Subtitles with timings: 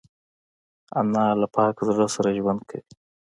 [0.99, 2.81] انا له پاک زړه سره ژوند کوي